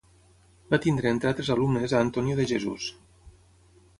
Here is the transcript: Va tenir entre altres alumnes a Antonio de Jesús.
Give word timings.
Va 0.71 0.79
tenir 0.85 1.09
entre 1.09 1.29
altres 1.33 1.51
alumnes 1.57 1.95
a 1.97 2.01
Antonio 2.07 2.39
de 2.39 2.47
Jesús. 2.55 2.87